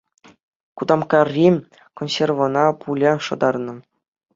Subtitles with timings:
[0.77, 1.47] Кутамккари
[1.97, 3.73] консервӑна пуля шӑтарнӑ